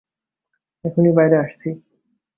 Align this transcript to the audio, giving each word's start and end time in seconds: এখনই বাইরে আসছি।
এখনই 0.85 1.11
বাইরে 1.11 1.35
আসছি। 1.37 1.69